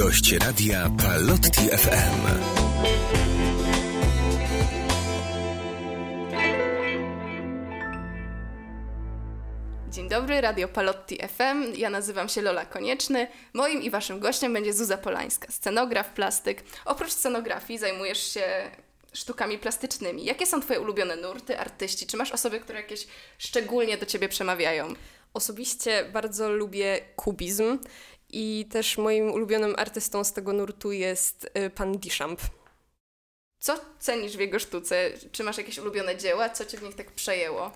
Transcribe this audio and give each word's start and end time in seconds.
Gość 0.00 0.32
radia 0.32 0.90
Palotti 0.98 1.68
FM. 1.68 2.26
Dzień 9.90 10.08
dobry, 10.08 10.40
Radio 10.40 10.68
Palotti 10.68 11.18
FM. 11.28 11.76
Ja 11.76 11.90
nazywam 11.90 12.28
się 12.28 12.42
Lola 12.42 12.66
Konieczny. 12.66 13.26
Moim 13.52 13.82
i 13.82 13.90
waszym 13.90 14.20
gościem 14.20 14.52
będzie 14.52 14.72
Zuza 14.72 14.98
Polańska, 14.98 15.52
scenograf, 15.52 16.12
plastyk. 16.12 16.64
Oprócz 16.84 17.12
scenografii 17.12 17.78
zajmujesz 17.78 18.32
się 18.34 18.70
sztukami 19.12 19.58
plastycznymi. 19.58 20.24
Jakie 20.24 20.46
są 20.46 20.60
twoje 20.60 20.80
ulubione 20.80 21.16
nurty, 21.16 21.58
artyści? 21.58 22.06
Czy 22.06 22.16
masz 22.16 22.32
osoby, 22.32 22.60
które 22.60 22.80
jakieś 22.80 23.06
szczególnie 23.38 23.98
do 23.98 24.06
ciebie 24.06 24.28
przemawiają? 24.28 24.94
Osobiście 25.34 26.04
bardzo 26.12 26.52
lubię 26.52 27.00
kubizm 27.16 27.78
i 28.32 28.66
też 28.70 28.98
moim 28.98 29.32
ulubionym 29.32 29.74
artystą 29.78 30.24
z 30.24 30.32
tego 30.32 30.52
nurtu 30.52 30.92
jest 30.92 31.50
y, 31.58 31.70
pan 31.70 31.92
Duchamp. 31.92 32.40
Co 33.58 33.74
cenisz 33.98 34.36
w 34.36 34.40
jego 34.40 34.58
sztuce? 34.58 35.10
Czy 35.32 35.44
masz 35.44 35.58
jakieś 35.58 35.78
ulubione 35.78 36.16
dzieła? 36.16 36.50
Co 36.50 36.64
cię 36.64 36.78
w 36.78 36.82
nich 36.82 36.94
tak 36.94 37.10
przejęło? 37.10 37.70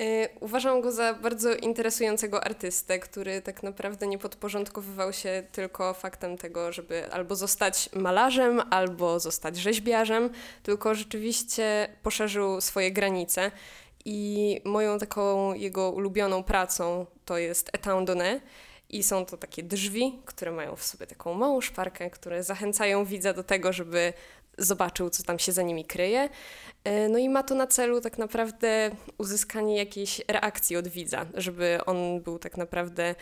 Y, 0.00 0.28
uważam 0.40 0.80
go 0.80 0.92
za 0.92 1.14
bardzo 1.14 1.54
interesującego 1.54 2.44
artystę, 2.44 2.98
który 2.98 3.42
tak 3.42 3.62
naprawdę 3.62 4.06
nie 4.06 4.18
podporządkowywał 4.18 5.12
się 5.12 5.42
tylko 5.52 5.94
faktem 5.94 6.38
tego, 6.38 6.72
żeby 6.72 7.12
albo 7.12 7.36
zostać 7.36 7.90
malarzem, 7.92 8.62
albo 8.70 9.20
zostać 9.20 9.56
rzeźbiarzem, 9.56 10.30
tylko 10.62 10.94
rzeczywiście 10.94 11.88
poszerzył 12.02 12.60
swoje 12.60 12.92
granice. 12.92 13.50
I 14.04 14.60
moją 14.64 14.98
taką 14.98 15.54
jego 15.54 15.90
ulubioną 15.90 16.42
pracą 16.42 17.06
to 17.24 17.38
jest 17.38 17.70
Donné. 18.04 18.40
I 18.94 19.02
są 19.02 19.26
to 19.26 19.36
takie 19.36 19.62
drzwi, 19.62 20.18
które 20.24 20.52
mają 20.52 20.76
w 20.76 20.84
sobie 20.84 21.06
taką 21.06 21.34
małą 21.34 21.60
szparkę, 21.60 22.10
które 22.10 22.42
zachęcają 22.42 23.04
widza 23.04 23.32
do 23.32 23.44
tego, 23.44 23.72
żeby 23.72 24.12
zobaczył, 24.58 25.10
co 25.10 25.22
tam 25.22 25.38
się 25.38 25.52
za 25.52 25.62
nimi 25.62 25.84
kryje. 25.84 26.28
E, 26.84 27.08
no 27.08 27.18
i 27.18 27.28
ma 27.28 27.42
to 27.42 27.54
na 27.54 27.66
celu 27.66 28.00
tak 28.00 28.18
naprawdę 28.18 28.90
uzyskanie 29.18 29.76
jakiejś 29.76 30.22
reakcji 30.28 30.76
od 30.76 30.88
widza, 30.88 31.26
żeby 31.34 31.78
on 31.86 32.20
był 32.20 32.38
tak 32.38 32.56
naprawdę 32.56 33.14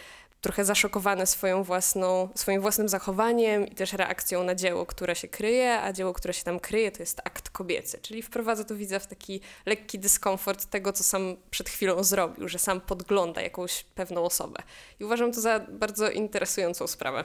trochę 0.42 0.64
zaszokowany 0.64 1.26
swoją 1.26 1.62
własną, 1.62 2.28
swoim 2.34 2.60
własnym 2.60 2.88
zachowaniem 2.88 3.66
i 3.66 3.74
też 3.74 3.92
reakcją 3.92 4.44
na 4.44 4.54
dzieło, 4.54 4.86
które 4.86 5.16
się 5.16 5.28
kryje, 5.28 5.80
a 5.80 5.92
dzieło, 5.92 6.12
które 6.12 6.34
się 6.34 6.44
tam 6.44 6.60
kryje, 6.60 6.92
to 6.92 7.02
jest 7.02 7.20
akt 7.24 7.50
kobiecy, 7.50 7.98
czyli 8.02 8.22
wprowadza 8.22 8.64
to 8.64 8.74
widza 8.74 8.98
w 8.98 9.06
taki 9.06 9.40
lekki 9.66 9.98
dyskomfort 9.98 10.66
tego, 10.66 10.92
co 10.92 11.04
sam 11.04 11.36
przed 11.50 11.68
chwilą 11.68 12.04
zrobił, 12.04 12.48
że 12.48 12.58
sam 12.58 12.80
podgląda 12.80 13.40
jakąś 13.40 13.84
pewną 13.84 14.24
osobę. 14.24 14.62
I 15.00 15.04
uważam 15.04 15.32
to 15.32 15.40
za 15.40 15.60
bardzo 15.60 16.10
interesującą 16.10 16.86
sprawę. 16.86 17.24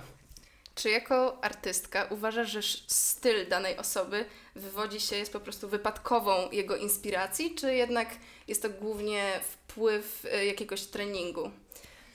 Czy 0.76 0.90
jako 0.90 1.44
artystka 1.44 2.08
uważasz, 2.10 2.52
że 2.52 2.62
styl 2.88 3.50
danej 3.50 3.78
osoby 3.78 4.26
wywodzi 4.56 5.00
się, 5.00 5.16
jest 5.16 5.34
po 5.34 5.40
prostu 5.40 5.70
wypadkową 5.70 6.52
jego 6.52 6.76
inspiracji, 6.76 7.56
czy 7.56 7.76
jednak 7.76 8.10
jest 8.48 8.62
to 8.62 8.70
głównie 8.70 9.40
wpływ 9.44 10.26
y, 10.26 10.46
jakiegoś 10.46 10.86
treningu? 10.86 11.52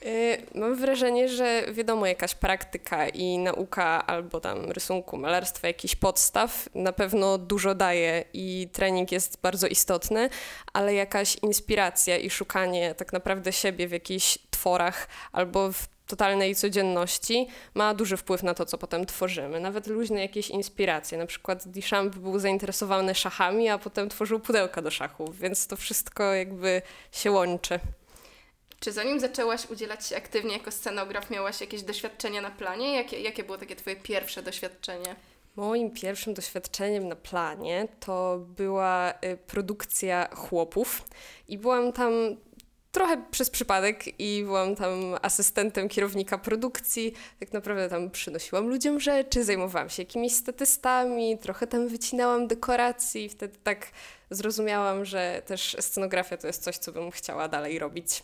Y, 0.05 0.37
mam 0.55 0.75
wrażenie, 0.75 1.29
że 1.29 1.63
wiadomo, 1.71 2.05
jakaś 2.05 2.35
praktyka 2.35 3.07
i 3.07 3.37
nauka 3.37 4.07
albo 4.07 4.39
tam 4.39 4.71
rysunku, 4.71 5.17
malarstwa, 5.17 5.67
jakiś 5.67 5.95
podstaw 5.95 6.69
na 6.75 6.93
pewno 6.93 7.37
dużo 7.37 7.75
daje 7.75 8.23
i 8.33 8.69
trening 8.71 9.11
jest 9.11 9.41
bardzo 9.41 9.67
istotny, 9.67 10.29
ale 10.73 10.93
jakaś 10.93 11.35
inspiracja 11.35 12.17
i 12.17 12.29
szukanie 12.29 12.95
tak 12.95 13.13
naprawdę 13.13 13.53
siebie 13.53 13.87
w 13.87 13.91
jakichś 13.91 14.37
tworach 14.51 15.07
albo 15.31 15.71
w 15.71 15.87
totalnej 16.07 16.55
codzienności 16.55 17.47
ma 17.73 17.93
duży 17.93 18.17
wpływ 18.17 18.43
na 18.43 18.53
to, 18.53 18.65
co 18.65 18.77
potem 18.77 19.05
tworzymy. 19.05 19.59
Nawet 19.59 19.87
luźne 19.87 20.21
jakieś 20.21 20.49
inspiracje. 20.49 21.17
Na 21.17 21.25
przykład 21.25 21.67
Duchamp 21.67 22.15
był 22.15 22.39
zainteresowany 22.39 23.15
szachami, 23.15 23.69
a 23.69 23.77
potem 23.77 24.09
tworzył 24.09 24.39
pudełka 24.39 24.81
do 24.81 24.91
szachów, 24.91 25.39
więc 25.39 25.67
to 25.67 25.75
wszystko 25.75 26.33
jakby 26.33 26.81
się 27.11 27.31
łączy. 27.31 27.79
Czy 28.83 28.91
zanim 28.91 29.19
zaczęłaś 29.19 29.69
udzielać 29.69 30.07
się 30.07 30.17
aktywnie 30.17 30.53
jako 30.53 30.71
scenograf, 30.71 31.29
miałaś 31.29 31.61
jakieś 31.61 31.83
doświadczenia 31.83 32.41
na 32.41 32.51
planie? 32.51 32.95
Jakie, 32.95 33.21
jakie 33.21 33.43
było 33.43 33.57
takie 33.57 33.75
Twoje 33.75 33.95
pierwsze 33.95 34.43
doświadczenie? 34.43 35.15
Moim 35.55 35.91
pierwszym 35.91 36.33
doświadczeniem 36.33 37.07
na 37.07 37.15
planie 37.15 37.87
to 37.99 38.39
była 38.57 39.11
y, 39.11 39.37
produkcja 39.47 40.29
chłopów 40.35 41.03
i 41.47 41.57
byłam 41.57 41.91
tam 41.93 42.13
trochę 42.91 43.23
przez 43.31 43.49
przypadek 43.49 44.19
i 44.19 44.43
byłam 44.43 44.75
tam 44.75 45.17
asystentem 45.21 45.89
kierownika 45.89 46.37
produkcji. 46.37 47.13
Tak 47.39 47.53
naprawdę 47.53 47.89
tam 47.89 48.11
przynosiłam 48.11 48.67
ludziom 48.67 48.99
rzeczy, 48.99 49.43
zajmowałam 49.43 49.89
się 49.89 50.01
jakimiś 50.01 50.33
statystami, 50.33 51.37
trochę 51.37 51.67
tam 51.67 51.87
wycinałam 51.87 52.47
dekoracji. 52.47 53.29
Wtedy 53.29 53.57
tak 53.63 53.87
zrozumiałam, 54.29 55.05
że 55.05 55.41
też 55.45 55.77
scenografia 55.79 56.37
to 56.37 56.47
jest 56.47 56.63
coś, 56.63 56.77
co 56.77 56.91
bym 56.91 57.11
chciała 57.11 57.47
dalej 57.47 57.79
robić. 57.79 58.23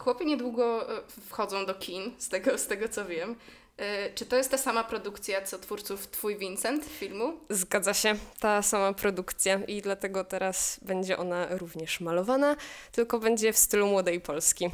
Chłopi 0.00 0.26
niedługo 0.26 0.96
e, 0.96 1.02
wchodzą 1.28 1.66
do 1.66 1.74
kin, 1.74 2.12
z 2.18 2.28
tego, 2.28 2.58
z 2.58 2.66
tego 2.66 2.88
co 2.88 3.04
wiem. 3.04 3.36
E, 3.76 4.12
czy 4.14 4.26
to 4.26 4.36
jest 4.36 4.50
ta 4.50 4.58
sama 4.58 4.84
produkcja, 4.84 5.42
co 5.42 5.58
twórców 5.58 6.06
Twój 6.10 6.36
Vincent 6.36 6.84
filmu? 6.84 7.32
Zgadza 7.50 7.94
się, 7.94 8.14
ta 8.40 8.62
sama 8.62 8.92
produkcja 8.92 9.60
i 9.64 9.82
dlatego 9.82 10.24
teraz 10.24 10.80
będzie 10.82 11.18
ona 11.18 11.46
również 11.50 12.00
malowana, 12.00 12.56
tylko 12.92 13.18
będzie 13.18 13.52
w 13.52 13.58
stylu 13.58 13.86
młodej 13.86 14.20
Polski. 14.20 14.70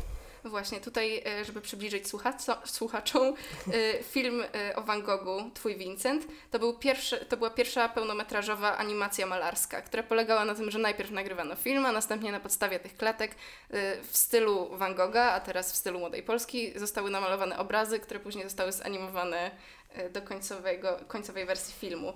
Właśnie 0.51 0.81
tutaj, 0.81 1.23
e, 1.27 1.45
żeby 1.45 1.61
przybliżyć 1.61 2.05
słuchaczom, 2.65 3.35
e, 3.73 4.03
film 4.03 4.43
e, 4.55 4.77
o 4.77 4.83
Van 4.83 5.03
Goghu, 5.03 5.51
Twój 5.55 5.77
Vincent, 5.77 6.27
to, 6.51 6.59
był 6.59 6.79
pierwszy, 6.79 7.17
to 7.17 7.37
była 7.37 7.51
pierwsza 7.51 7.89
pełnometrażowa 7.89 8.77
animacja 8.77 9.27
malarska, 9.27 9.83
która 9.83 10.03
polegała 10.03 10.45
na 10.45 10.55
tym, 10.55 10.71
że 10.71 10.79
najpierw 10.79 11.11
nagrywano 11.11 11.57
film, 11.57 11.87
a 11.87 11.93
następnie 11.93 12.33
na 12.33 12.41
podstawie 12.41 12.79
tych 12.79 12.97
klatek 12.97 13.35
w 14.03 14.17
stylu 14.17 14.77
Van 14.77 14.95
Gogha, 14.95 15.33
a 15.33 15.41
teraz 15.41 15.73
w 15.73 15.77
stylu 15.77 15.99
Młodej 15.99 16.23
Polski, 16.23 16.79
zostały 16.79 17.11
namalowane 17.11 17.59
obrazy, 17.59 18.01
które 18.01 18.21
później 18.21 18.45
zostały 18.45 18.73
zanimowane 18.73 19.51
do 20.11 20.23
końcowego, 20.23 20.99
końcowej 21.09 21.47
wersji 21.47 21.75
filmu. 21.75 22.13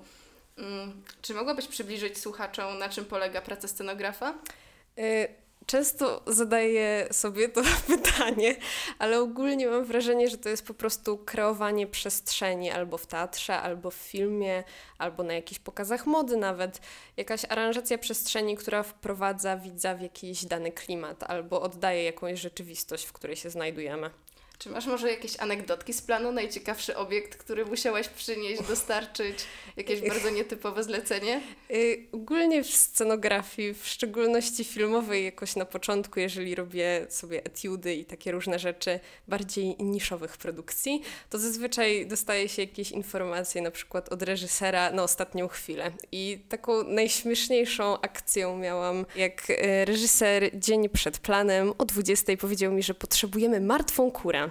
Mm, 0.58 1.02
czy 1.22 1.34
mogłabyś 1.34 1.66
przybliżyć 1.66 2.18
słuchaczom, 2.18 2.78
na 2.78 2.88
czym 2.88 3.04
polega 3.04 3.40
praca 3.40 3.68
scenografa? 3.68 4.34
Często 5.70 6.22
zadaję 6.26 7.08
sobie 7.12 7.48
to 7.48 7.62
pytanie, 7.86 8.56
ale 8.98 9.20
ogólnie 9.20 9.68
mam 9.68 9.84
wrażenie, 9.84 10.28
że 10.28 10.38
to 10.38 10.48
jest 10.48 10.66
po 10.66 10.74
prostu 10.74 11.18
kreowanie 11.18 11.86
przestrzeni 11.86 12.70
albo 12.70 12.98
w 12.98 13.06
teatrze, 13.06 13.60
albo 13.60 13.90
w 13.90 13.94
filmie, 13.94 14.64
albo 14.98 15.22
na 15.22 15.34
jakichś 15.34 15.60
pokazach 15.60 16.06
mody 16.06 16.36
nawet. 16.36 16.80
Jakaś 17.16 17.44
aranżacja 17.48 17.98
przestrzeni, 17.98 18.56
która 18.56 18.82
wprowadza 18.82 19.56
widza 19.56 19.94
w 19.94 20.00
jakiś 20.00 20.44
dany 20.44 20.72
klimat 20.72 21.22
albo 21.22 21.62
oddaje 21.62 22.04
jakąś 22.04 22.40
rzeczywistość, 22.40 23.04
w 23.04 23.12
której 23.12 23.36
się 23.36 23.50
znajdujemy. 23.50 24.10
Czy 24.60 24.70
masz 24.70 24.86
może 24.86 25.10
jakieś 25.10 25.40
anegdotki 25.40 25.92
z 25.92 26.02
planu? 26.02 26.32
Najciekawszy 26.32 26.96
obiekt, 26.96 27.36
który 27.36 27.66
musiałaś 27.66 28.08
przynieść, 28.08 28.62
dostarczyć? 28.62 29.38
Jakieś 29.76 30.00
bardzo 30.00 30.30
nietypowe 30.30 30.84
zlecenie? 30.84 31.40
Yy, 31.70 32.06
ogólnie 32.12 32.64
w 32.64 32.76
scenografii, 32.76 33.74
w 33.74 33.86
szczególności 33.86 34.64
filmowej, 34.64 35.24
jakoś 35.24 35.56
na 35.56 35.64
początku, 35.64 36.20
jeżeli 36.20 36.54
robię 36.54 37.06
sobie 37.08 37.44
etiudy 37.44 37.94
i 37.94 38.04
takie 38.04 38.32
różne 38.32 38.58
rzeczy 38.58 39.00
bardziej 39.28 39.76
niszowych 39.78 40.36
produkcji, 40.36 41.02
to 41.30 41.38
zazwyczaj 41.38 42.06
dostaje 42.06 42.48
się 42.48 42.62
jakieś 42.62 42.90
informacje 42.90 43.62
na 43.62 43.70
przykład 43.70 44.08
od 44.08 44.22
reżysera 44.22 44.90
na 44.90 45.02
ostatnią 45.02 45.48
chwilę. 45.48 45.92
I 46.12 46.38
taką 46.48 46.84
najśmieszniejszą 46.84 48.00
akcją 48.00 48.58
miałam, 48.58 49.06
jak 49.16 49.50
y, 49.50 49.84
reżyser 49.84 50.50
dzień 50.54 50.88
przed 50.88 51.18
planem 51.18 51.72
o 51.78 51.84
20 51.84 52.36
powiedział 52.36 52.72
mi, 52.72 52.82
że 52.82 52.94
potrzebujemy 52.94 53.60
martwą 53.60 54.10
kurę. 54.10 54.49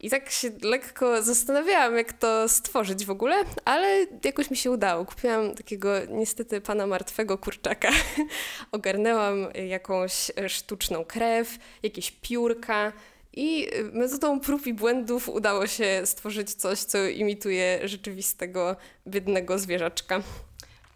I 0.00 0.10
tak 0.10 0.30
się 0.30 0.50
lekko 0.62 1.22
zastanawiałam, 1.22 1.96
jak 1.96 2.12
to 2.12 2.48
stworzyć 2.48 3.06
w 3.06 3.10
ogóle, 3.10 3.36
ale 3.64 4.06
jakoś 4.24 4.50
mi 4.50 4.56
się 4.56 4.70
udało. 4.70 5.04
Kupiłam 5.04 5.54
takiego 5.54 5.92
niestety 6.08 6.60
pana 6.60 6.86
martwego 6.86 7.38
kurczaka. 7.38 7.90
Ogarnęłam 8.72 9.46
jakąś 9.68 10.30
sztuczną 10.48 11.04
krew, 11.04 11.58
jakieś 11.82 12.10
piórka. 12.10 12.92
I 13.32 13.68
metodą 13.92 14.40
prób 14.40 14.66
i 14.66 14.74
błędów 14.74 15.28
udało 15.28 15.66
się 15.66 16.02
stworzyć 16.04 16.54
coś, 16.54 16.78
co 16.78 17.06
imituje 17.06 17.88
rzeczywistego, 17.88 18.76
biednego 19.06 19.58
zwierzaczka. 19.58 20.22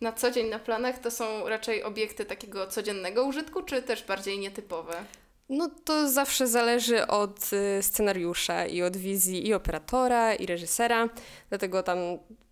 Na 0.00 0.12
co 0.12 0.30
dzień 0.30 0.48
na 0.48 0.58
planach 0.58 0.98
to 0.98 1.10
są 1.10 1.48
raczej 1.48 1.82
obiekty 1.82 2.24
takiego 2.24 2.66
codziennego 2.66 3.24
użytku, 3.24 3.62
czy 3.62 3.82
też 3.82 4.02
bardziej 4.04 4.38
nietypowe? 4.38 5.04
No 5.52 5.70
to 5.84 6.10
zawsze 6.10 6.48
zależy 6.48 7.06
od 7.06 7.50
y, 7.52 7.82
scenariusza 7.82 8.66
i 8.66 8.82
od 8.82 8.96
wizji 8.96 9.46
i 9.48 9.54
operatora, 9.54 10.34
i 10.34 10.46
reżysera, 10.46 11.08
dlatego 11.48 11.82
tam 11.82 11.98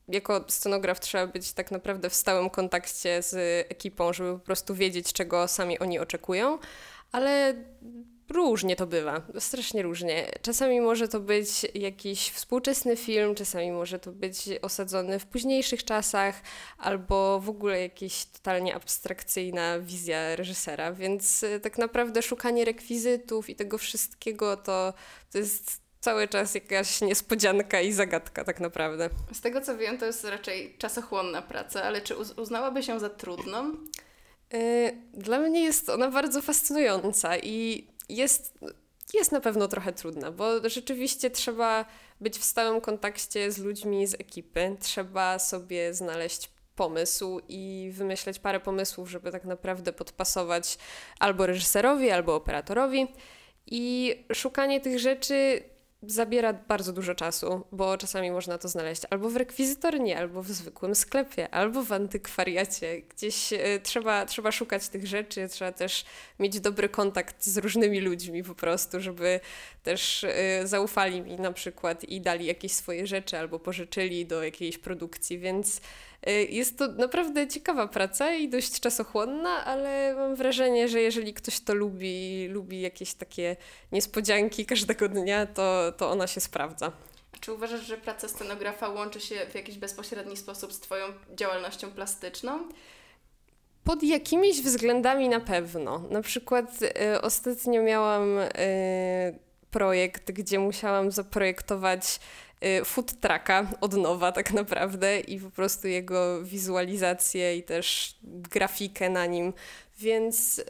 jako 0.08 0.44
scenograf 0.48 1.00
trzeba 1.00 1.26
być 1.26 1.52
tak 1.52 1.70
naprawdę 1.70 2.10
w 2.10 2.14
stałym 2.14 2.50
kontakcie 2.50 3.22
z 3.22 3.34
ekipą, 3.70 4.12
żeby 4.12 4.32
po 4.32 4.38
prostu 4.38 4.74
wiedzieć, 4.74 5.12
czego 5.12 5.48
sami 5.48 5.78
oni 5.78 5.98
oczekują, 5.98 6.58
ale 7.12 7.54
Różnie 8.30 8.76
to 8.76 8.86
bywa, 8.86 9.22
strasznie 9.38 9.82
różnie. 9.82 10.30
Czasami 10.42 10.80
może 10.80 11.08
to 11.08 11.20
być 11.20 11.66
jakiś 11.74 12.30
współczesny 12.30 12.96
film, 12.96 13.34
czasami 13.34 13.72
może 13.72 13.98
to 13.98 14.12
być 14.12 14.48
osadzony 14.62 15.18
w 15.18 15.26
późniejszych 15.26 15.84
czasach, 15.84 16.42
albo 16.78 17.40
w 17.40 17.48
ogóle 17.48 17.80
jakaś 17.80 18.24
totalnie 18.24 18.74
abstrakcyjna 18.74 19.78
wizja 19.78 20.36
reżysera. 20.36 20.92
Więc 20.92 21.42
y, 21.42 21.60
tak 21.60 21.78
naprawdę 21.78 22.22
szukanie 22.22 22.64
rekwizytów 22.64 23.50
i 23.50 23.56
tego 23.56 23.78
wszystkiego 23.78 24.56
to, 24.56 24.94
to 25.32 25.38
jest 25.38 25.80
cały 26.00 26.28
czas 26.28 26.54
jakaś 26.54 27.00
niespodzianka 27.00 27.80
i 27.80 27.92
zagadka 27.92 28.44
tak 28.44 28.60
naprawdę. 28.60 29.10
Z 29.32 29.40
tego 29.40 29.60
co 29.60 29.76
wiem, 29.76 29.98
to 29.98 30.06
jest 30.06 30.24
raczej 30.24 30.74
czasochłonna 30.78 31.42
praca, 31.42 31.82
ale 31.82 32.00
czy 32.00 32.16
uznałaby 32.16 32.82
się 32.82 33.00
za 33.00 33.10
trudną? 33.10 33.76
Y, 34.54 34.96
dla 35.14 35.38
mnie 35.38 35.64
jest 35.64 35.88
ona 35.88 36.10
bardzo 36.10 36.42
fascynująca 36.42 37.38
i 37.38 37.89
jest, 38.16 38.58
jest 39.14 39.32
na 39.32 39.40
pewno 39.40 39.68
trochę 39.68 39.92
trudna, 39.92 40.30
bo 40.32 40.68
rzeczywiście 40.68 41.30
trzeba 41.30 41.84
być 42.20 42.38
w 42.38 42.44
stałym 42.44 42.80
kontakcie 42.80 43.52
z 43.52 43.58
ludźmi 43.58 44.06
z 44.06 44.14
ekipy, 44.14 44.76
trzeba 44.80 45.38
sobie 45.38 45.94
znaleźć 45.94 46.50
pomysł 46.76 47.40
i 47.48 47.90
wymyśleć 47.94 48.38
parę 48.38 48.60
pomysłów, 48.60 49.10
żeby 49.10 49.32
tak 49.32 49.44
naprawdę 49.44 49.92
podpasować 49.92 50.78
albo 51.18 51.46
reżyserowi, 51.46 52.10
albo 52.10 52.34
operatorowi. 52.34 53.06
I 53.66 54.14
szukanie 54.32 54.80
tych 54.80 54.98
rzeczy 54.98 55.62
zabiera 56.02 56.52
bardzo 56.52 56.92
dużo 56.92 57.14
czasu, 57.14 57.64
bo 57.72 57.96
czasami 57.96 58.30
można 58.30 58.58
to 58.58 58.68
znaleźć 58.68 59.02
albo 59.10 59.30
w 59.30 59.36
rekwizytorni, 59.36 60.14
albo 60.14 60.42
w 60.42 60.48
zwykłym 60.48 60.94
sklepie, 60.94 61.50
albo 61.50 61.82
w 61.82 61.92
antykwariacie. 61.92 63.02
Gdzieś 63.02 63.52
y, 63.52 63.80
trzeba, 63.82 64.26
trzeba 64.26 64.52
szukać 64.52 64.88
tych 64.88 65.06
rzeczy, 65.06 65.48
trzeba 65.48 65.72
też 65.72 66.04
mieć 66.38 66.60
dobry 66.60 66.88
kontakt 66.88 67.44
z 67.44 67.58
różnymi 67.58 68.00
ludźmi 68.00 68.44
po 68.44 68.54
prostu, 68.54 69.00
żeby 69.00 69.40
też 69.82 70.24
y, 70.24 70.30
zaufali 70.64 71.22
mi 71.22 71.36
na 71.36 71.52
przykład 71.52 72.04
i 72.04 72.20
dali 72.20 72.46
jakieś 72.46 72.72
swoje 72.72 73.06
rzeczy 73.06 73.38
albo 73.38 73.58
pożyczyli 73.58 74.26
do 74.26 74.44
jakiejś 74.44 74.78
produkcji, 74.78 75.38
więc 75.38 75.80
jest 76.50 76.78
to 76.78 76.88
naprawdę 76.88 77.48
ciekawa 77.48 77.88
praca 77.88 78.34
i 78.34 78.48
dość 78.48 78.80
czasochłonna, 78.80 79.64
ale 79.64 80.14
mam 80.14 80.34
wrażenie, 80.34 80.88
że 80.88 81.00
jeżeli 81.00 81.34
ktoś 81.34 81.60
to 81.60 81.74
lubi, 81.74 82.48
lubi 82.48 82.80
jakieś 82.80 83.14
takie 83.14 83.56
niespodzianki 83.92 84.66
każdego 84.66 85.08
dnia, 85.08 85.46
to, 85.46 85.92
to 85.96 86.10
ona 86.10 86.26
się 86.26 86.40
sprawdza. 86.40 86.92
Czy 87.40 87.52
uważasz, 87.52 87.86
że 87.86 87.96
praca 87.96 88.28
scenografa 88.28 88.88
łączy 88.88 89.20
się 89.20 89.34
w 89.50 89.54
jakiś 89.54 89.78
bezpośredni 89.78 90.36
sposób 90.36 90.72
z 90.72 90.80
Twoją 90.80 91.06
działalnością 91.34 91.90
plastyczną? 91.90 92.68
Pod 93.84 94.02
jakimiś 94.02 94.62
względami 94.62 95.28
na 95.28 95.40
pewno. 95.40 95.98
Na 96.10 96.22
przykład 96.22 96.82
y, 96.82 97.20
ostatnio 97.20 97.82
miałam 97.82 98.38
y, 98.38 98.48
projekt, 99.70 100.32
gdzie 100.32 100.58
musiałam 100.58 101.10
zaprojektować 101.10 102.04
Y, 102.14 102.49
food 102.84 103.20
trucka 103.20 103.66
od 103.80 103.94
nowa 103.94 104.32
tak 104.32 104.52
naprawdę 104.52 105.20
i 105.20 105.40
po 105.40 105.50
prostu 105.50 105.88
jego 105.88 106.42
wizualizację 106.42 107.56
i 107.56 107.62
też 107.62 108.16
grafikę 108.22 109.10
na 109.10 109.26
nim 109.26 109.52
więc 110.00 110.58
y, 110.58 110.62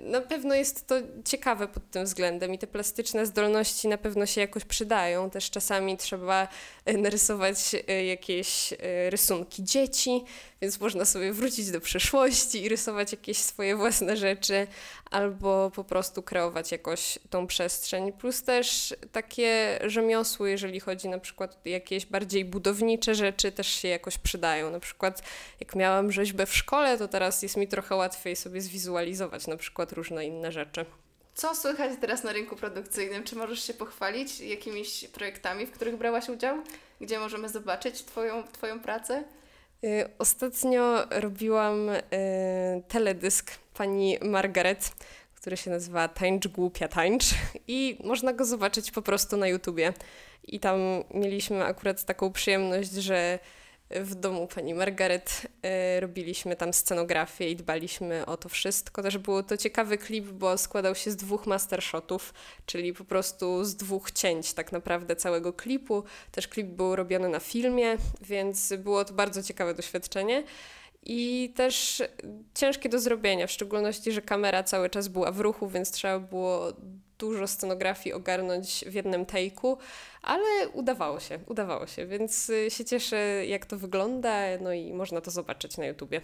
na 0.00 0.20
pewno 0.20 0.54
jest 0.54 0.86
to 0.86 0.94
ciekawe 1.24 1.68
pod 1.68 1.90
tym 1.90 2.04
względem 2.04 2.54
i 2.54 2.58
te 2.58 2.66
plastyczne 2.66 3.26
zdolności 3.26 3.88
na 3.88 3.98
pewno 3.98 4.26
się 4.26 4.40
jakoś 4.40 4.64
przydają. 4.64 5.30
Też 5.30 5.50
czasami 5.50 5.96
trzeba 5.96 6.48
y, 6.88 6.98
narysować 6.98 7.56
y, 7.74 8.04
jakieś 8.04 8.74
rysunki 9.10 9.64
dzieci, 9.64 10.24
więc 10.60 10.80
można 10.80 11.04
sobie 11.04 11.32
wrócić 11.32 11.70
do 11.70 11.80
przeszłości 11.80 12.64
i 12.64 12.68
rysować 12.68 13.12
jakieś 13.12 13.38
swoje 13.38 13.76
własne 13.76 14.16
rzeczy, 14.16 14.66
albo 15.10 15.70
po 15.70 15.84
prostu 15.84 16.22
kreować 16.22 16.72
jakoś 16.72 17.18
tą 17.30 17.46
przestrzeń. 17.46 18.12
Plus 18.12 18.42
też 18.42 18.94
takie 19.12 19.78
rzemiosły, 19.86 20.50
jeżeli 20.50 20.80
chodzi 20.80 21.08
na 21.08 21.18
przykład 21.18 21.58
o 21.66 21.68
jakieś 21.68 22.06
bardziej 22.06 22.44
budownicze 22.44 23.14
rzeczy, 23.14 23.52
też 23.52 23.66
się 23.66 23.88
jakoś 23.88 24.18
przydają. 24.18 24.70
Na 24.70 24.80
przykład 24.80 25.22
jak 25.60 25.74
miałam 25.74 26.12
rzeźbę 26.12 26.46
w 26.46 26.54
szkole, 26.54 26.98
to 26.98 27.08
teraz 27.08 27.42
jest 27.42 27.56
mi 27.56 27.68
trochę 27.68 27.96
łatwiej 27.96 28.36
sobie 28.36 28.60
zwizualizować 28.64 29.46
na 29.46 29.56
przykład 29.56 29.92
różne 29.92 30.26
inne 30.26 30.52
rzeczy. 30.52 30.86
Co 31.34 31.54
słychać 31.54 31.92
teraz 32.00 32.24
na 32.24 32.32
rynku 32.32 32.56
produkcyjnym? 32.56 33.24
Czy 33.24 33.36
możesz 33.36 33.66
się 33.66 33.74
pochwalić 33.74 34.40
jakimiś 34.40 35.08
projektami, 35.08 35.66
w 35.66 35.70
których 35.70 35.96
brałaś 35.96 36.28
udział? 36.28 36.56
Gdzie 37.00 37.18
możemy 37.18 37.48
zobaczyć 37.48 38.04
Twoją, 38.04 38.44
twoją 38.52 38.80
pracę? 38.80 39.24
Y, 39.84 40.08
ostatnio 40.18 41.04
robiłam 41.10 41.88
y, 41.88 42.02
teledysk 42.88 43.50
pani 43.74 44.18
Margaret, 44.22 44.92
który 45.34 45.56
się 45.56 45.70
nazywa 45.70 46.08
Tańcz 46.08 46.48
Głupia 46.48 46.88
Tańcz 46.88 47.24
i 47.68 47.98
można 48.04 48.32
go 48.32 48.44
zobaczyć 48.44 48.90
po 48.90 49.02
prostu 49.02 49.36
na 49.36 49.48
YouTubie. 49.48 49.92
I 50.44 50.60
tam 50.60 50.78
mieliśmy 51.14 51.64
akurat 51.64 52.04
taką 52.04 52.32
przyjemność, 52.32 52.90
że 52.90 53.38
w 53.94 54.14
domu 54.14 54.46
pani 54.46 54.74
Margaret 54.74 55.42
y, 55.96 56.00
robiliśmy 56.00 56.56
tam 56.56 56.72
scenografię 56.72 57.50
i 57.50 57.56
dbaliśmy 57.56 58.26
o 58.26 58.36
to 58.36 58.48
wszystko. 58.48 59.02
Też 59.02 59.18
było 59.18 59.42
to 59.42 59.56
ciekawy 59.56 59.98
klip, 59.98 60.24
bo 60.24 60.58
składał 60.58 60.94
się 60.94 61.10
z 61.10 61.16
dwóch 61.16 61.46
mastershotów, 61.46 62.34
czyli 62.66 62.94
po 62.94 63.04
prostu 63.04 63.64
z 63.64 63.76
dwóch 63.76 64.10
cięć 64.10 64.52
tak 64.52 64.72
naprawdę 64.72 65.16
całego 65.16 65.52
klipu. 65.52 66.04
Też 66.30 66.48
klip 66.48 66.66
był 66.66 66.96
robiony 66.96 67.28
na 67.28 67.40
filmie, 67.40 67.96
więc 68.20 68.72
było 68.78 69.04
to 69.04 69.14
bardzo 69.14 69.42
ciekawe 69.42 69.74
doświadczenie. 69.74 70.44
I 71.06 71.52
też 71.56 72.02
ciężkie 72.54 72.88
do 72.88 72.98
zrobienia, 72.98 73.46
w 73.46 73.50
szczególności, 73.50 74.12
że 74.12 74.22
kamera 74.22 74.62
cały 74.62 74.90
czas 74.90 75.08
była 75.08 75.32
w 75.32 75.40
ruchu, 75.40 75.68
więc 75.68 75.90
trzeba 75.90 76.18
było 76.18 76.72
dużo 77.18 77.46
scenografii 77.46 78.12
ogarnąć 78.12 78.84
w 78.86 78.94
jednym 78.94 79.24
take'u, 79.24 79.76
ale 80.22 80.68
udawało 80.72 81.20
się, 81.20 81.38
udawało 81.46 81.86
się, 81.86 82.06
więc 82.06 82.50
y, 82.50 82.70
się 82.70 82.84
cieszę 82.84 83.46
jak 83.46 83.66
to 83.66 83.78
wygląda, 83.78 84.58
no 84.60 84.72
i 84.72 84.92
można 84.92 85.20
to 85.20 85.30
zobaczyć 85.30 85.76
na 85.76 85.86
YouTubie. 85.86 86.20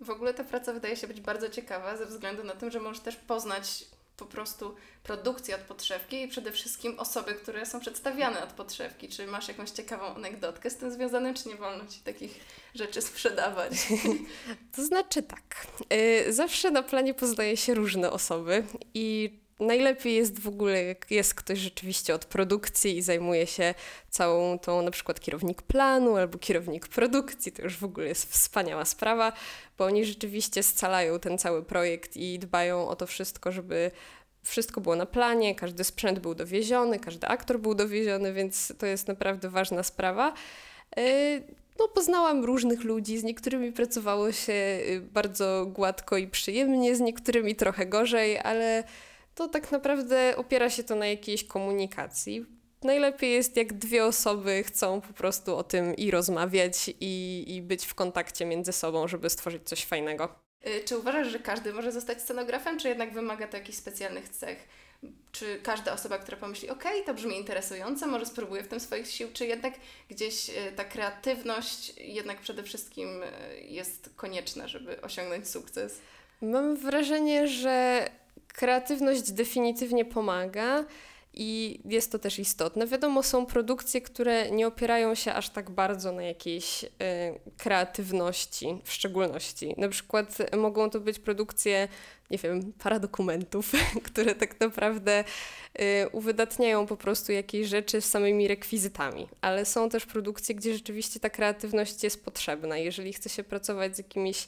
W 0.00 0.10
ogóle 0.10 0.34
ta 0.34 0.44
praca 0.44 0.72
wydaje 0.72 0.96
się 0.96 1.06
być 1.06 1.20
bardzo 1.20 1.48
ciekawa 1.48 1.96
ze 1.96 2.06
względu 2.06 2.44
na 2.44 2.52
to, 2.52 2.70
że 2.70 2.80
możesz 2.80 3.02
też 3.02 3.16
poznać 3.16 3.84
po 4.16 4.26
prostu 4.26 4.74
produkcję 5.02 5.54
od 5.54 5.60
podszewki 5.60 6.22
i 6.22 6.28
przede 6.28 6.52
wszystkim 6.52 6.98
osoby, 6.98 7.34
które 7.34 7.66
są 7.66 7.80
przedstawiane 7.80 8.44
od 8.44 8.50
podszewki. 8.50 9.08
Czy 9.08 9.26
masz 9.26 9.48
jakąś 9.48 9.70
ciekawą 9.70 10.04
anegdotkę 10.04 10.70
z 10.70 10.76
tym 10.76 10.90
związaną, 10.90 11.34
czy 11.34 11.48
nie 11.48 11.56
wolno 11.56 11.86
Ci 11.86 12.00
takich 12.00 12.40
rzeczy 12.74 13.02
sprzedawać? 13.02 13.72
to 14.76 14.84
znaczy 14.84 15.22
tak. 15.22 15.66
Y, 15.92 16.32
zawsze 16.32 16.70
na 16.70 16.82
planie 16.82 17.14
poznaje 17.14 17.56
się 17.56 17.74
różne 17.74 18.10
osoby 18.10 18.64
i 18.94 19.38
najlepiej 19.60 20.14
jest 20.14 20.40
w 20.40 20.48
ogóle, 20.48 20.84
jak 20.84 21.10
jest 21.10 21.34
ktoś 21.34 21.58
rzeczywiście 21.58 22.14
od 22.14 22.24
produkcji 22.24 22.96
i 22.96 23.02
zajmuje 23.02 23.46
się 23.46 23.74
całą 24.10 24.58
tą, 24.58 24.82
na 24.82 24.90
przykład 24.90 25.20
kierownik 25.20 25.62
planu 25.62 26.16
albo 26.16 26.38
kierownik 26.38 26.88
produkcji, 26.88 27.52
to 27.52 27.62
już 27.62 27.76
w 27.76 27.84
ogóle 27.84 28.06
jest 28.06 28.32
wspaniała 28.32 28.84
sprawa, 28.84 29.32
bo 29.78 29.84
oni 29.84 30.04
rzeczywiście 30.04 30.62
scalają 30.62 31.18
ten 31.18 31.38
cały 31.38 31.62
projekt 31.62 32.16
i 32.16 32.38
dbają 32.38 32.88
o 32.88 32.96
to 32.96 33.06
wszystko, 33.06 33.52
żeby 33.52 33.90
wszystko 34.42 34.80
było 34.80 34.96
na 34.96 35.06
planie, 35.06 35.54
każdy 35.54 35.84
sprzęt 35.84 36.18
był 36.18 36.34
dowieziony, 36.34 36.98
każdy 36.98 37.26
aktor 37.26 37.60
był 37.60 37.74
dowieziony, 37.74 38.32
więc 38.32 38.72
to 38.78 38.86
jest 38.86 39.08
naprawdę 39.08 39.48
ważna 39.48 39.82
sprawa. 39.82 40.34
Y, 40.98 41.42
no, 41.78 41.88
poznałam 41.88 42.44
różnych 42.44 42.84
ludzi, 42.84 43.18
z 43.18 43.24
niektórymi 43.24 43.72
pracowało 43.72 44.32
się 44.32 44.52
y, 44.52 45.00
bardzo 45.12 45.66
gładko 45.66 46.16
i 46.16 46.28
przyjemnie, 46.28 46.96
z 46.96 47.00
niektórymi 47.00 47.56
trochę 47.56 47.86
gorzej, 47.86 48.38
ale 48.38 48.84
to 49.34 49.48
tak 49.48 49.72
naprawdę 49.72 50.36
opiera 50.36 50.70
się 50.70 50.84
to 50.84 50.94
na 50.94 51.06
jakiejś 51.06 51.44
komunikacji. 51.44 52.46
Najlepiej 52.82 53.32
jest, 53.32 53.56
jak 53.56 53.72
dwie 53.72 54.04
osoby 54.04 54.64
chcą 54.66 55.00
po 55.00 55.12
prostu 55.12 55.56
o 55.56 55.64
tym 55.64 55.96
i 55.96 56.10
rozmawiać, 56.10 56.90
i, 57.00 57.44
i 57.48 57.62
być 57.62 57.86
w 57.86 57.94
kontakcie 57.94 58.44
między 58.44 58.72
sobą, 58.72 59.08
żeby 59.08 59.30
stworzyć 59.30 59.62
coś 59.68 59.84
fajnego. 59.84 60.28
Y, 60.66 60.84
czy 60.84 60.98
uważasz, 60.98 61.28
że 61.28 61.38
każdy 61.38 61.72
może 61.72 61.92
zostać 61.92 62.22
scenografem, 62.22 62.78
czy 62.78 62.88
jednak 62.88 63.12
wymaga 63.12 63.48
to 63.48 63.56
jakichś 63.56 63.78
specjalnych 63.78 64.28
cech? 64.28 64.68
Czy 65.32 65.60
każda 65.62 65.92
osoba, 65.92 66.18
która 66.18 66.36
pomyśli, 66.36 66.70
ok, 66.70 66.84
to 67.06 67.14
brzmi 67.14 67.36
interesujące, 67.36 68.06
może 68.06 68.26
spróbuję 68.26 68.62
w 68.62 68.68
tym 68.68 68.80
swoich 68.80 69.06
sił, 69.06 69.28
czy 69.32 69.46
jednak 69.46 69.74
gdzieś 70.10 70.50
y, 70.50 70.72
ta 70.76 70.84
kreatywność 70.84 71.92
jednak 71.98 72.40
przede 72.40 72.62
wszystkim 72.62 73.22
y, 73.22 73.60
jest 73.60 74.10
konieczna, 74.16 74.68
żeby 74.68 75.00
osiągnąć 75.00 75.48
sukces? 75.48 76.00
Mam 76.42 76.76
wrażenie, 76.76 77.48
że 77.48 78.08
kreatywność 78.48 79.32
definitywnie 79.32 80.04
pomaga. 80.04 80.84
I 81.36 81.80
jest 81.84 82.12
to 82.12 82.18
też 82.18 82.38
istotne. 82.38 82.86
Wiadomo, 82.86 83.22
są 83.22 83.46
produkcje, 83.46 84.00
które 84.00 84.50
nie 84.50 84.66
opierają 84.66 85.14
się 85.14 85.34
aż 85.34 85.50
tak 85.50 85.70
bardzo 85.70 86.12
na 86.12 86.22
jakiejś 86.22 86.84
y, 86.84 86.88
kreatywności 87.58 88.78
w 88.84 88.92
szczególności. 88.92 89.74
Na 89.76 89.88
przykład 89.88 90.38
mogą 90.56 90.90
to 90.90 91.00
być 91.00 91.18
produkcje, 91.18 91.88
nie 92.30 92.38
wiem, 92.38 92.72
paradokumentów, 92.72 93.72
które 94.12 94.34
tak 94.34 94.60
naprawdę 94.60 95.24
y, 95.80 96.08
uwydatniają 96.08 96.86
po 96.86 96.96
prostu 96.96 97.32
jakieś 97.32 97.68
rzeczy 97.68 98.00
samymi 98.00 98.48
rekwizytami. 98.48 99.28
Ale 99.40 99.64
są 99.64 99.88
też 99.88 100.06
produkcje, 100.06 100.54
gdzie 100.54 100.72
rzeczywiście 100.72 101.20
ta 101.20 101.30
kreatywność 101.30 102.04
jest 102.04 102.24
potrzebna. 102.24 102.78
Jeżeli 102.78 103.12
chce 103.12 103.28
się 103.28 103.44
pracować 103.44 103.96
z 103.96 103.98
jakimiś 103.98 104.46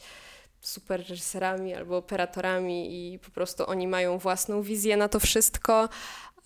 super 0.67 1.01
reżyserami 1.09 1.75
albo 1.75 1.97
operatorami 1.97 3.13
i 3.15 3.19
po 3.19 3.31
prostu 3.31 3.71
oni 3.71 3.89
mają 3.89 4.19
własną 4.19 4.63
wizję 4.63 4.97
na 4.97 5.09
to 5.09 5.21
wszystko, 5.21 5.89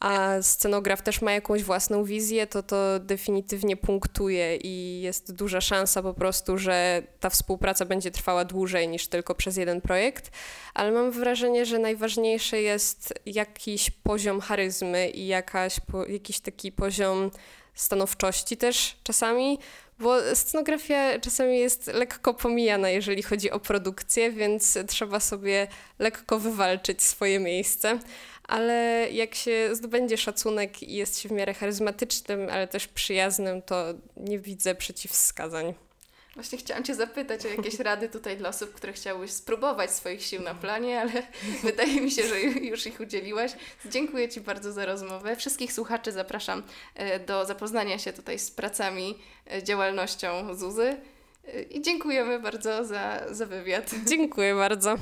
a 0.01 0.43
scenograf 0.43 1.03
też 1.03 1.23
ma 1.23 1.33
jakąś 1.33 1.63
własną 1.63 2.05
wizję, 2.05 2.47
to 2.47 2.63
to 2.63 3.01
definitywnie 3.01 3.77
punktuje 3.77 4.57
i 4.57 5.01
jest 5.01 5.33
duża 5.33 5.61
szansa 5.61 6.03
po 6.03 6.15
prostu, 6.15 6.59
że 6.59 7.03
ta 7.21 7.31
współpraca 7.31 7.85
będzie 7.85 8.11
trwała 8.11 8.45
dłużej 8.45 8.89
niż 8.89 9.07
tylko 9.07 9.35
przez 9.35 9.57
jeden 9.57 9.81
projekt, 9.81 10.31
ale 10.75 10.93
mam 10.93 11.11
wrażenie, 11.11 11.67
że 11.67 11.79
najważniejszy 11.79 12.61
jest 12.61 13.15
jakiś 13.27 13.91
poziom 13.91 14.41
charyzmy 14.41 15.11
i 15.11 15.27
jakaś, 15.27 15.77
jakiś 16.09 16.41
taki 16.41 16.73
poziom 16.73 17.31
stanowczości 17.75 18.57
też 18.57 18.97
czasami, 19.03 19.59
bo 19.99 20.35
scenografia 20.35 21.19
czasami 21.19 21.59
jest 21.59 21.87
lekko 21.87 22.35
pomijana, 22.35 22.91
jeżeli 22.91 23.23
chodzi 23.23 23.51
o 23.51 23.61
produkcję, 23.61 24.33
więc 24.33 24.79
trzeba 24.87 25.21
sobie 25.21 25.67
lekko 25.99 26.39
wywalczyć 26.39 27.03
swoje 27.03 27.41
miejsce. 27.41 27.99
Ale 28.51 29.09
jak 29.13 29.35
się 29.35 29.69
zdobędzie 29.73 30.17
szacunek 30.17 30.83
i 30.83 30.95
jest 30.95 31.19
się 31.19 31.29
w 31.29 31.33
miarę 31.33 31.55
charyzmatycznym, 31.55 32.49
ale 32.51 32.69
też 32.69 32.89
przyjaznym, 32.89 33.63
to 33.63 33.85
nie 34.17 34.39
widzę 34.39 34.75
przeciwwskazań. 34.75 35.75
Właśnie 36.35 36.59
chciałam 36.59 36.85
Cię 36.85 36.95
zapytać 36.95 37.47
o 37.47 37.49
jakieś 37.49 37.79
rady 37.79 38.09
tutaj 38.09 38.37
dla 38.37 38.49
osób, 38.49 38.75
które 38.75 38.93
chciały 38.93 39.29
spróbować 39.29 39.91
swoich 39.91 40.23
sił 40.23 40.43
na 40.43 40.55
planie, 40.55 41.01
ale 41.01 41.13
wydaje 41.63 42.01
mi 42.01 42.11
się, 42.11 42.29
że 42.29 42.41
już 42.41 42.87
ich 42.87 43.01
udzieliłaś. 43.01 43.53
Dziękuję 43.85 44.29
Ci 44.29 44.41
bardzo 44.41 44.73
za 44.73 44.87
rozmowę. 44.87 45.37
Wszystkich 45.37 45.73
słuchaczy 45.73 46.13
zapraszam 46.13 46.63
e, 46.95 47.21
do 47.21 47.47
zapoznania 47.47 47.99
się 47.99 48.13
tutaj 48.13 48.39
z 48.39 48.51
pracami, 48.51 49.19
e, 49.53 49.63
działalnością 49.63 50.55
Zuzy. 50.55 50.97
E, 51.55 51.63
I 51.63 51.83
dziękujemy 51.83 52.41
bardzo 52.41 52.85
za, 52.85 53.21
za 53.31 53.47
wywiad. 53.47 53.91
Dziękuję 54.07 54.55
bardzo. 54.55 54.97